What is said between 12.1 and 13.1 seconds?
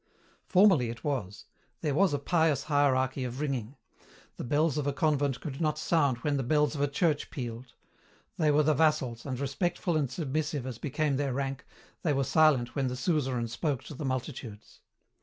were silent when the